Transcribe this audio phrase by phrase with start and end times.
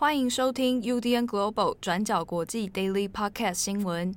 [0.00, 4.14] 欢迎收听 UDN Global 转角国际 Daily Podcast 新闻。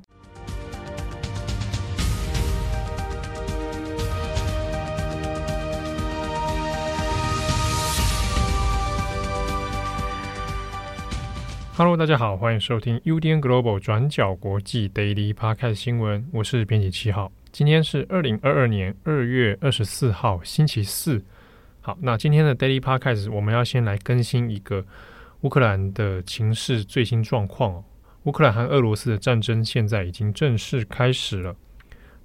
[11.76, 16.24] Hello，大家好，欢迎收听 UDN Global 转角国际 Daily Podcast 新闻。
[16.32, 21.26] 我是编辑七号，今天是二零二二年二月二十四号，星期四。
[21.82, 24.86] 好，那今天的 Daily Podcast 我们要先来更新一个。
[25.42, 27.84] 乌克兰的情势最新状况哦，
[28.24, 31.56] 乌克兰和俄罗斯的战争现在已经正式开始了。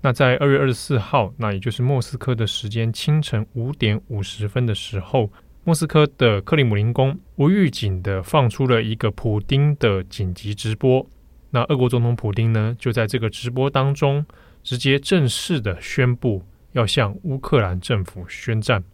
[0.02, 5.30] 那在二月二十四号，那也就是莫斯科的时间清晨五点五十分的时候，
[5.64, 11.04] 莫斯科的克里姆林宫无预警的放出了一个普丁的紧急直播。
[11.50, 14.26] 那俄国总统普丁呢，就在这个直播当中，
[14.62, 18.84] 直接正式的宣布要向乌克兰政府宣战。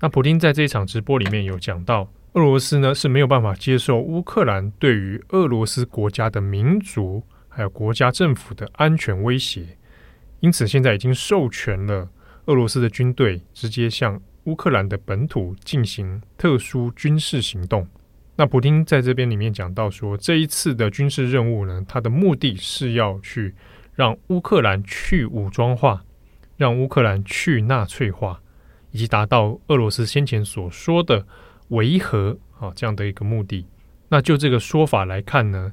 [0.00, 2.10] 那普丁在这一场直播里面有讲到。
[2.34, 9.76] 俄罗斯呢是没有办法接受乌克兰对于俄罗斯国家的民族还有国家政府的安全威胁，
[10.38, 12.08] 因此现在已经授权了
[12.44, 17.84] 俄罗斯的军队直接向乌克兰的本土进行特殊军事行动。
[18.36, 23.52] 那普丁在这边里面讲到说，这一次的军事任务呢，它的目的是要去
[23.96, 26.04] 让乌克兰去武装化，
[26.56, 28.40] 让乌克兰去纳粹化，
[28.92, 31.26] 以及达到俄罗斯先前所说的。
[31.70, 33.66] 维和啊，这样的一个目的。
[34.10, 35.72] 那就这个说法来看呢，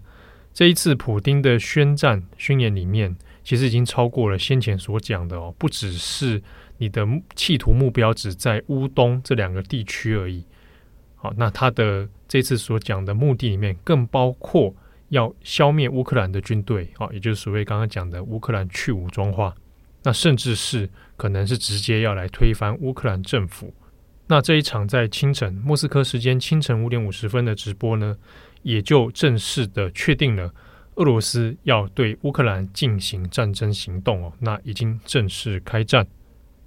[0.54, 6.42] 这一次普丁的宣战宣言里面，其实已经超过了先前所讲的哦，不只是
[6.78, 10.44] 你的企图目标只在乌东这两个地区而已。
[11.16, 14.76] 好，那他的这次所讲的目的里面，更包括
[15.10, 19.56] 要消灭乌克兰的军队啊，也就是所谓刚刚讲的乌克兰去武装化。
[20.04, 23.74] 那甚至是可能是直接要来推翻乌克兰政府。
[24.30, 28.18] 那这一场在清晨莫斯科时间清晨五点五十分的直播呢，
[28.62, 30.54] 也就正式的确定了
[30.96, 34.34] 俄罗斯要对乌克兰进行战争行动哦。
[34.40, 36.06] 那已经正式开战。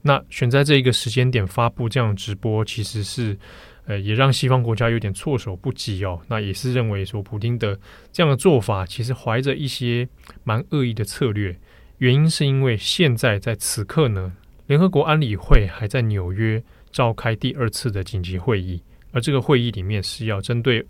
[0.00, 3.38] 那选在这一个时间点发布这样的直播，其实是
[3.84, 6.18] 呃也让西方国家有点措手不及哦。
[6.28, 7.78] 那也是认为说，普丁的
[8.10, 10.08] 这样的做法其实怀着一些
[10.44, 11.54] 蛮恶意的策略。
[11.98, 14.32] 原因是因为现在在此刻呢，
[14.66, 16.62] 联合国安理会还在纽约。
[16.92, 20.84] 召开第二次的紧急会议，而这个会议里面是要针对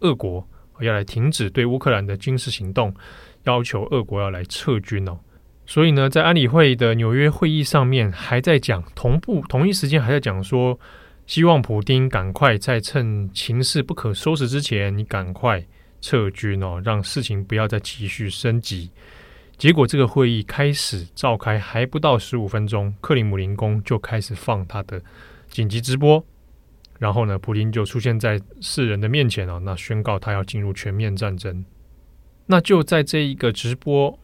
[0.00, 0.46] 俄国
[0.80, 2.94] 要来停止对乌克兰的军事行动，
[3.44, 5.18] 要求俄国要来撤军哦。
[5.66, 10.78] 所以呢，在安理会的纽约会议上面，还在讲同步同一时间还在讲说，
[11.26, 15.64] 希望普丁赶快在趁情势不可收拾之前，你赶快
[16.02, 18.90] 撤军哦，让事情不要再继续升级。
[19.56, 25.00] 结果这个会议开始召开还不到十五分钟，克里姆林宫就开始放他的
[25.48, 26.24] 紧急直播，
[26.98, 31.64] 然后呢，普丁就出现在世人的面前哦，那宣告他要进入全面战争。
[32.46, 34.18] 那就在这一个直播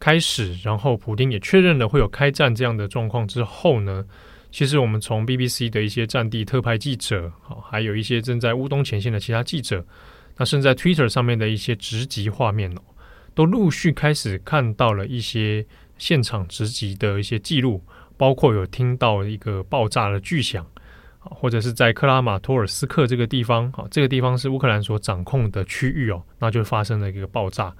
[0.00, 4.04] 开始，然后普丁也确认了会有开战这样的状况之后呢，
[4.50, 9.84] 其实我们从 BBC 的一些战地特派记者，好，还有一些正在乌东前线的其他记者，
[10.36, 12.80] 那甚至在 Twitter 上面的一些直击画面哦。
[13.34, 15.64] 都陆续开始看到了一些
[15.98, 17.82] 现场直击的一些记录，
[18.16, 20.66] 包括有听到一个爆炸的巨响，
[21.18, 27.74] 或者是在克拉马托尔斯克这个地方，啊，这个地方是乌克兰所掌控的区域哦，那就发生了一个爆炸。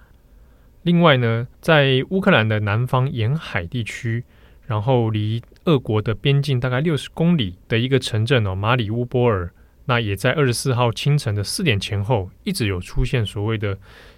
[0.83, 4.25] 另外呢，在乌克兰的南方沿海地区，
[4.67, 9.53] 然后离俄国的边境大概六十公里的一个城镇哦，马里乌波尔，
[9.91, 13.77] 那也在二十四号清晨的四点前后，一直有出现所谓的。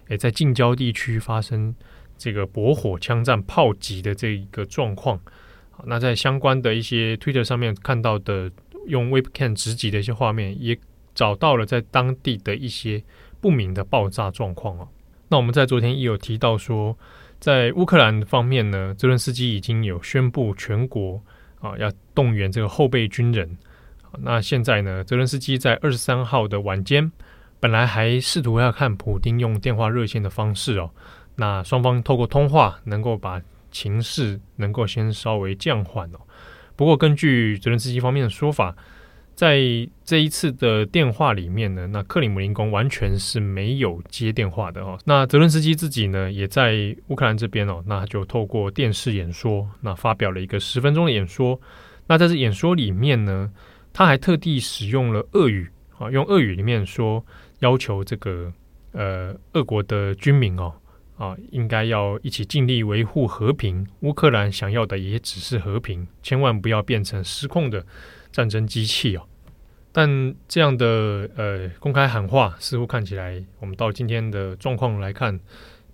[0.08, 1.74] 诶，在近郊地区发生
[2.18, 5.18] 这个驳火枪战炮击的这一个状况，
[5.70, 8.52] 好，那在相关的一些推特上面看到的
[8.86, 10.78] 用 Webcam 直击的一些画面，也
[11.14, 13.02] 找到了在当地的一些
[13.40, 14.86] 不明的爆炸状况哦。
[15.28, 16.98] 那我们在昨天也有提到说，
[17.40, 21.22] 在乌克兰方面呢，泽伦斯基已经有宣布全国
[21.60, 23.56] 啊要动员这个后备军人。
[24.20, 27.10] 那现在呢，泽伦斯基在二十三号的晚间。
[27.60, 30.90] 本来还试图要看普丁用电话热线的方式哦，
[31.37, 33.40] 那双方透过通话能够把
[33.70, 36.19] 情势能够先稍微降缓哦。
[36.75, 38.75] 不过根据泽伦斯基方面的说法，
[39.37, 39.60] 在
[40.04, 44.98] 这一次的电话里面呢，那克里姆林宫完全是没有接电话的哦。
[45.04, 51.60] 那泽伦斯基自己呢，也在乌克兰这边哦，那就透过电视演说，那发表了一个十分钟的演说。
[52.08, 53.48] 那在这演说里面呢，
[53.92, 57.24] 他还特地使用了俄语啊，用俄语里面说。
[57.62, 58.52] 要求这个
[58.90, 60.74] 呃，俄国的军民哦
[61.16, 63.86] 啊，应该要一起尽力维护和平。
[64.00, 67.86] 乌克兰想要的也只是和平，千万不要变成失控的
[68.32, 69.22] 战争机器哦。
[69.92, 75.38] 但这样的呃公开喊话，似乎看起来我们到今天的状况来看，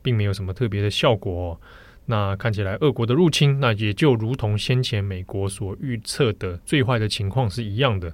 [0.01, 1.61] 并没有什么特别的效果哦。
[2.11, 8.11] 那看起来俄国的入侵，那也就如同先前美国所预测的最坏的情况是一样的。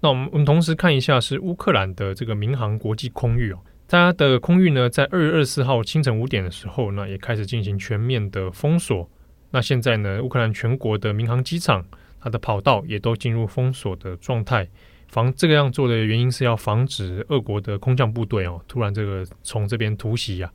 [0.00, 9.08] 那我们我们同时看一下是乌克兰的这个民航国际空域哦，它的空域呢，在二月二十四号清晨五点的时候，那也开始进行全面的封锁。
[9.52, 11.84] 那现在呢，乌克兰全国的民航机场，
[12.20, 14.68] 它的跑道也都进入封锁的状态。
[15.06, 20.50] 防这个样做的原因是要防止俄国的空降部队哦，突然这个从这边突袭呀。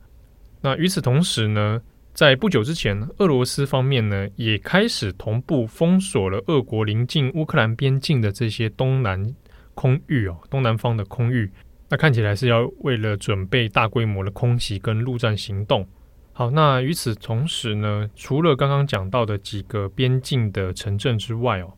[0.61, 1.81] 那与此同时呢，
[2.15, 9.35] 在不久之前，俄罗斯方面呢也开始同步封锁了俄国临近乌克兰边境的这些东南
[9.73, 11.51] 空域哦，东南方的空域。
[11.89, 15.85] 那看起来是要为了准备大规模的空袭跟陆战行动。
[16.31, 21.73] 好，那与此同时呢，除了刚刚讲到的几个边境的城镇之外哦。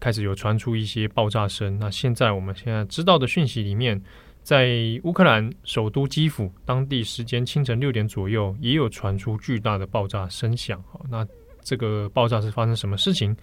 [0.00, 1.78] 开始有传出一些爆炸声。
[1.78, 4.02] 那现在我们现在知道的讯息里面，
[4.42, 10.82] 在乌克兰首都基辅，当地时间清晨六点左右，也有传出巨大的爆炸声响。
[11.08, 11.26] 那
[11.60, 13.36] 这个爆炸是发生什么事情？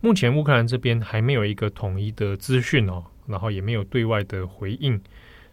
[0.00, 4.98] 目前乌克兰这边还没有一个统一的资讯哦，然后也没有对外的回应，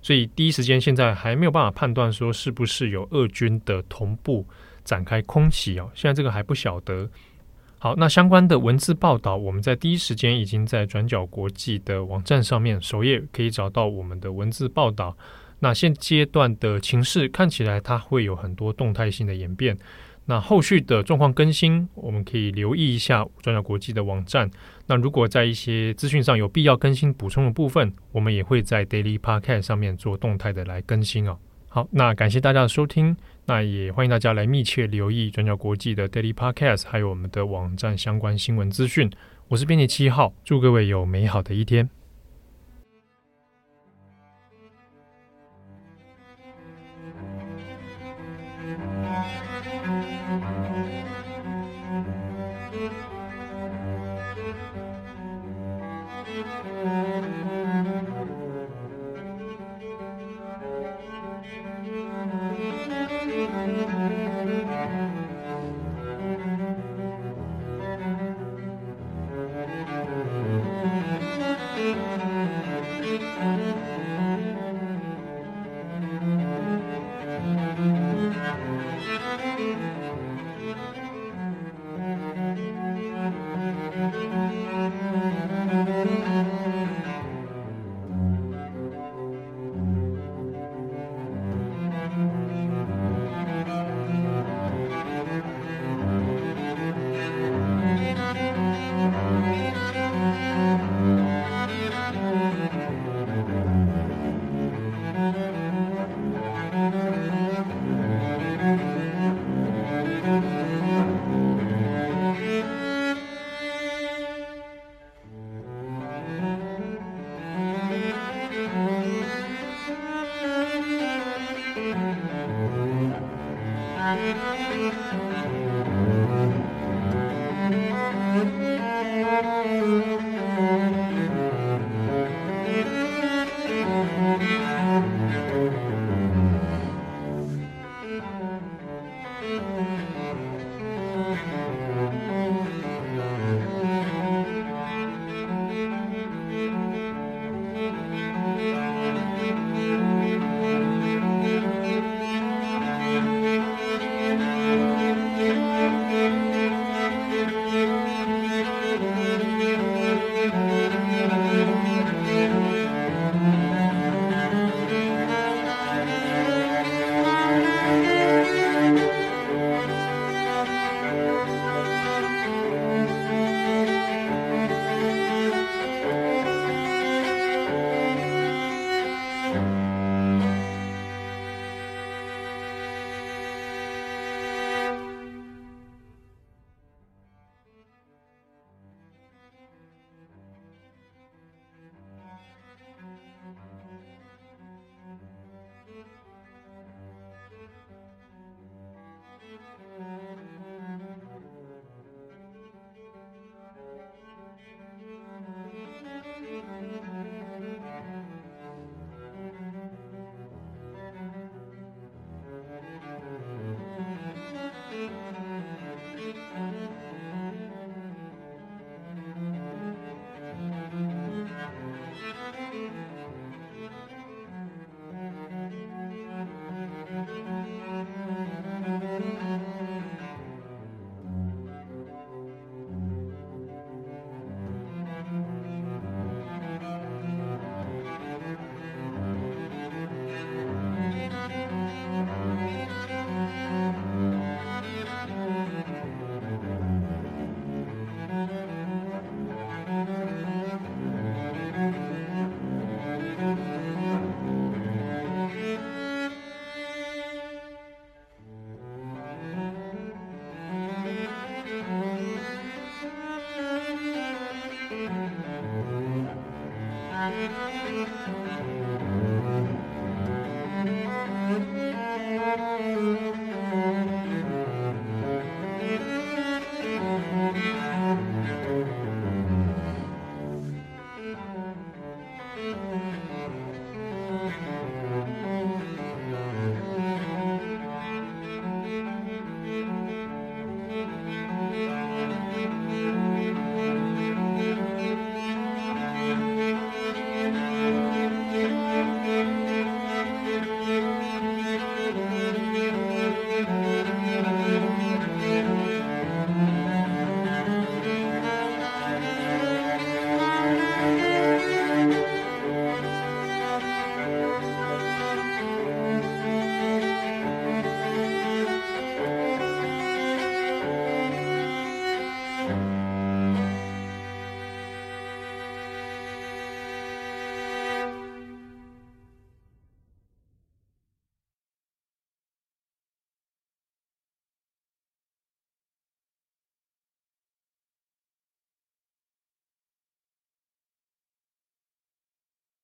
[0.02, 4.46] 所以第一时间现在还没有办法判断说是不是有俄军的同步
[4.86, 5.92] 展开空袭哦。
[5.94, 7.10] 现在这个还不晓得。
[7.84, 15.18] 好，那相关的文字报道，我们在第一时间已经在转角国际的网站上面首页可以找到我们的文字报道。
[15.60, 19.78] 那现阶段的情势看起来，它会有很多动态性的演变。
[20.24, 24.50] 那后续的状况更新，我们可以留意一下转角国际的网站。
[24.88, 31.38] 那如果在一些资讯上有必要更新补充的部分，我们也会在 Daily Podcast 上面做动态的来更新哦。
[31.68, 33.18] 好，那感谢大家的收听。
[33.46, 39.12] 那也欢迎大家来密切留意转角国际的 Daily Podcast，还有我们的网站相关新闻资讯。
[39.50, 41.90] 我是编辑七号，祝各位有美好的一天。